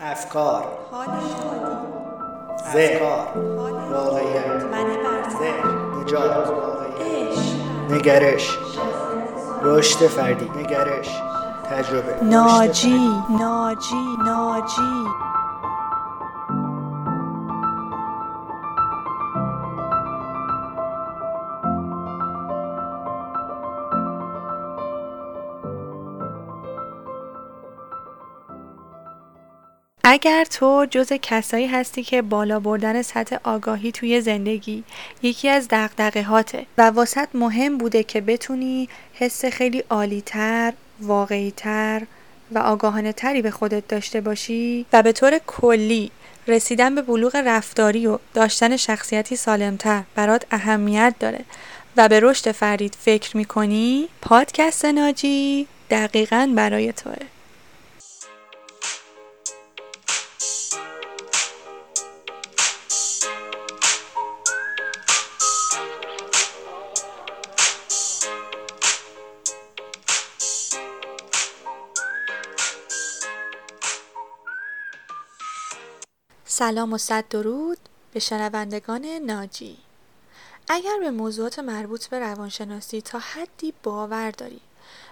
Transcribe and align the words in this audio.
افکار. 0.00 0.64
حال 0.90 1.06
شادی. 1.06 2.98
حال 3.58 3.72
واقعیت. 3.92 4.62
من 4.64 4.86
ذهن. 5.38 6.00
نجات. 6.00 6.48
عشق. 7.00 7.90
نگرش. 7.90 8.58
رشد 9.62 10.06
فردی. 10.06 10.50
نگرش. 10.58 11.08
تجربه. 11.70 12.24
ناجی. 12.24 13.10
ناجی. 13.38 14.16
ناجی. 14.24 15.06
اگر 30.12 30.44
تو 30.44 30.86
جز 30.90 31.12
کسایی 31.22 31.66
هستی 31.66 32.02
که 32.02 32.22
بالا 32.22 32.60
بردن 32.60 33.02
سطح 33.02 33.36
آگاهی 33.44 33.92
توی 33.92 34.20
زندگی 34.20 34.84
یکی 35.22 35.48
از 35.48 35.68
دقدقه 35.70 36.22
هاته 36.22 36.66
و 36.78 36.90
واسط 36.90 37.28
مهم 37.34 37.78
بوده 37.78 38.02
که 38.02 38.20
بتونی 38.20 38.88
حس 39.14 39.44
خیلی 39.44 39.84
عالیتر، 39.90 40.72
واقعیتر 41.00 42.02
و 42.50 42.58
آگاهانه 42.58 43.12
تری 43.12 43.42
به 43.42 43.50
خودت 43.50 43.88
داشته 43.88 44.20
باشی 44.20 44.86
و 44.92 45.02
به 45.02 45.12
طور 45.12 45.38
کلی 45.46 46.10
رسیدن 46.46 46.94
به 46.94 47.02
بلوغ 47.02 47.36
رفتاری 47.36 48.06
و 48.06 48.18
داشتن 48.34 48.76
شخصیتی 48.76 49.36
سالمتر 49.36 50.02
برات 50.14 50.46
اهمیت 50.50 51.14
داره 51.20 51.44
و 51.96 52.08
به 52.08 52.20
رشد 52.20 52.52
فردید 52.52 52.96
فکر 53.00 53.36
می‌کنی 53.36 54.08
پادکست 54.22 54.84
ناجی 54.84 55.66
دقیقا 55.90 56.52
برای 56.56 56.92
توه. 56.92 57.16
سلام 76.54 76.92
و 76.92 76.98
صد 76.98 77.28
درود 77.28 77.78
به 78.12 78.20
شنوندگان 78.20 79.04
ناجی. 79.06 79.78
اگر 80.68 80.98
به 81.00 81.10
موضوعات 81.10 81.58
مربوط 81.58 82.06
به 82.06 82.18
روانشناسی 82.18 83.00
تا 83.00 83.18
حدی 83.18 83.74
باور 83.82 84.30
داری 84.30 84.60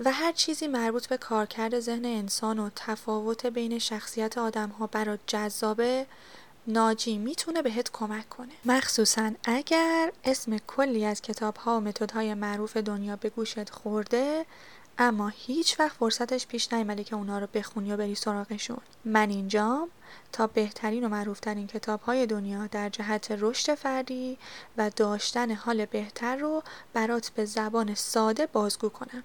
و 0.00 0.12
هر 0.12 0.32
چیزی 0.32 0.66
مربوط 0.66 1.06
به 1.06 1.16
کارکرد 1.16 1.80
ذهن 1.80 2.04
انسان 2.04 2.58
و 2.58 2.70
تفاوت 2.76 3.46
بین 3.46 3.78
شخصیت 3.78 4.38
آدم 4.38 4.68
ها 4.68 4.86
برات 4.86 5.20
جذابه 5.26 6.06
ناجی 6.66 7.18
می‌تونه 7.18 7.62
بهت 7.62 7.90
کمک 7.92 8.28
کنه. 8.28 8.52
مخصوصا 8.64 9.30
اگر 9.44 10.12
اسم 10.24 10.58
کلی 10.58 11.04
از 11.04 11.22
کتاب 11.22 11.56
ها 11.56 11.76
و 11.76 11.80
متدهای 11.80 12.34
معروف 12.34 12.76
دنیا 12.76 13.16
به 13.16 13.28
گوشت 13.28 13.70
خورده 13.70 14.46
اما 14.98 15.28
هیچ 15.28 15.80
وقت 15.80 15.96
فرصتش 15.96 16.46
پیش 16.46 16.72
نیامده 16.72 17.04
که 17.04 17.16
اونا 17.16 17.38
رو 17.38 17.46
بخونی 17.54 17.92
و 17.92 17.96
بری 17.96 18.14
سراغشون. 18.14 18.80
من 19.04 19.30
اینجام 19.30 19.88
تا 20.32 20.46
بهترین 20.46 21.04
و 21.04 21.08
معروفترین 21.08 21.66
کتاب 21.66 22.00
های 22.00 22.26
دنیا 22.26 22.66
در 22.66 22.88
جهت 22.88 23.30
رشد 23.30 23.74
فردی 23.74 24.38
و 24.76 24.90
داشتن 24.90 25.50
حال 25.50 25.84
بهتر 25.84 26.36
رو 26.36 26.62
برات 26.92 27.30
به 27.30 27.44
زبان 27.44 27.94
ساده 27.94 28.46
بازگو 28.46 28.88
کنم 28.88 29.24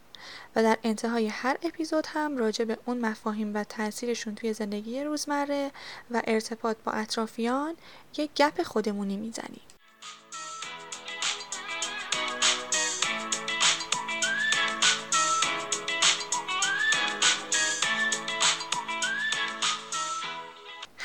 و 0.55 0.63
در 0.63 0.77
انتهای 0.83 1.27
هر 1.27 1.57
اپیزود 1.63 2.07
هم 2.07 2.37
راجع 2.37 2.65
به 2.65 2.77
اون 2.85 2.97
مفاهیم 2.97 3.55
و 3.55 3.63
تاثیرشون 3.63 4.35
توی 4.35 4.53
زندگی 4.53 5.03
روزمره 5.03 5.71
و 6.11 6.21
ارتباط 6.27 6.77
با 6.85 6.91
اطرافیان 6.91 7.75
یک 8.17 8.31
گپ 8.35 8.63
خودمونی 8.63 9.17
می‌زنیم. 9.17 9.76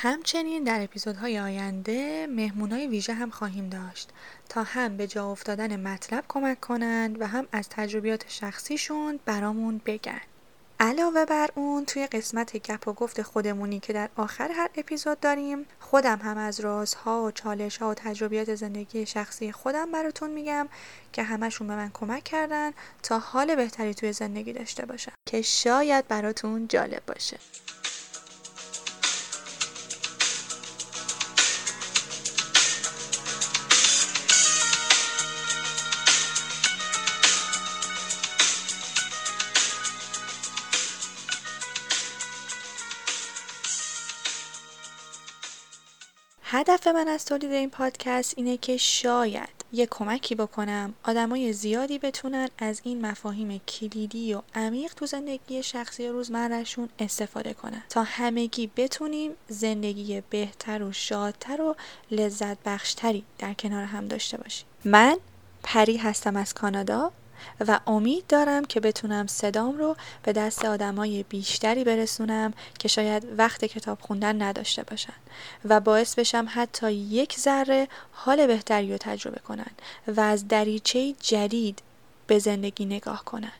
همچنین 0.03 0.63
در 0.63 0.83
اپیزودهای 0.83 1.39
آینده 1.39 2.27
مهمونای 2.27 2.87
ویژه 2.87 3.13
هم 3.13 3.29
خواهیم 3.29 3.69
داشت 3.69 4.09
تا 4.49 4.63
هم 4.63 4.97
به 4.97 5.07
جا 5.07 5.31
افتادن 5.31 5.79
مطلب 5.79 6.23
کمک 6.27 6.59
کنند 6.59 7.21
و 7.21 7.27
هم 7.27 7.47
از 7.51 7.69
تجربیات 7.69 8.25
شخصیشون 8.27 9.19
برامون 9.25 9.81
بگن. 9.85 10.21
علاوه 10.79 11.25
بر 11.25 11.49
اون 11.55 11.85
توی 11.85 12.07
قسمت 12.07 12.57
گپ 12.57 12.87
و 12.87 12.93
گفت 12.93 13.21
خودمونی 13.21 13.79
که 13.79 13.93
در 13.93 14.09
آخر 14.15 14.51
هر 14.51 14.69
اپیزود 14.75 15.19
داریم 15.19 15.65
خودم 15.79 16.19
هم 16.19 16.37
از 16.37 16.59
رازها 16.59 17.23
و 17.23 17.31
چالش 17.31 17.77
ها 17.77 17.89
و 17.89 17.93
تجربیات 17.93 18.55
زندگی 18.55 19.05
شخصی 19.05 19.51
خودم 19.51 19.91
براتون 19.91 20.29
میگم 20.29 20.67
که 21.13 21.23
همشون 21.23 21.67
به 21.67 21.75
من 21.75 21.91
کمک 21.93 22.23
کردن 22.23 22.71
تا 23.03 23.19
حال 23.19 23.55
بهتری 23.55 23.93
توی 23.93 24.13
زندگی 24.13 24.53
داشته 24.53 24.85
باشم 24.85 25.13
که 25.29 25.41
شاید 25.41 26.07
براتون 26.07 26.67
جالب 26.67 27.01
باشه. 27.07 27.37
هدف 46.55 46.87
من 46.87 47.07
از 47.07 47.25
تولید 47.25 47.51
این 47.51 47.69
پادکست 47.69 48.33
اینه 48.37 48.57
که 48.57 48.77
شاید 48.77 49.49
یه 49.71 49.85
کمکی 49.85 50.35
بکنم 50.35 50.93
آدمای 51.03 51.53
زیادی 51.53 51.99
بتونن 51.99 52.49
از 52.57 52.81
این 52.83 53.05
مفاهیم 53.05 53.61
کلیدی 53.67 54.33
و 54.33 54.41
عمیق 54.55 54.93
تو 54.93 55.05
زندگی 55.05 55.63
شخصی 55.63 56.07
روزمرهشون 56.07 56.89
استفاده 56.99 57.53
کنن. 57.53 57.83
تا 57.89 58.03
همگی 58.03 58.71
بتونیم 58.75 59.31
زندگی 59.47 60.21
بهتر 60.29 60.83
و 60.83 60.91
شادتر 60.91 61.61
و 61.61 61.75
لذت 62.11 62.57
بخشتری 62.65 63.23
در 63.39 63.53
کنار 63.53 63.83
هم 63.83 64.07
داشته 64.07 64.37
باشیم. 64.37 64.65
من 64.85 65.17
پری 65.63 65.97
هستم 65.97 66.35
از 66.35 66.53
کانادا. 66.53 67.11
و 67.67 67.79
امید 67.87 68.27
دارم 68.27 68.65
که 68.65 68.79
بتونم 68.79 69.27
صدام 69.27 69.77
رو 69.77 69.95
به 70.23 70.33
دست 70.33 70.65
آدمای 70.65 71.23
بیشتری 71.23 71.83
برسونم 71.83 72.53
که 72.79 72.87
شاید 72.87 73.27
وقت 73.37 73.65
کتاب 73.65 73.97
خوندن 74.01 74.41
نداشته 74.41 74.83
باشن 74.83 75.13
و 75.65 75.79
باعث 75.79 76.15
بشم 76.15 76.45
حتی 76.49 76.91
یک 76.91 77.39
ذره 77.39 77.87
حال 78.11 78.47
بهتری 78.47 78.91
رو 78.91 78.97
تجربه 78.97 79.39
کنن 79.39 79.71
و 80.07 80.21
از 80.21 80.47
دریچه 80.47 81.13
جدید 81.13 81.81
به 82.27 82.39
زندگی 82.39 82.85
نگاه 82.85 83.25
کنن. 83.25 83.51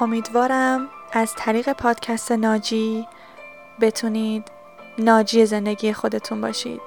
امیدوارم 0.00 0.88
از 1.12 1.34
طریق 1.36 1.72
پادکست 1.72 2.32
ناجی 2.32 3.06
بتونید 3.80 4.50
ناجی 4.98 5.46
زندگی 5.46 5.92
خودتون 5.92 6.40
باشید. 6.40 6.80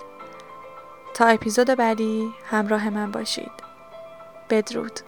تا 1.14 1.26
اپیزود 1.26 1.68
بعدی 1.68 2.34
همراه 2.50 2.90
من 2.90 3.12
باشید. 3.12 3.52
بدرود. 4.50 5.00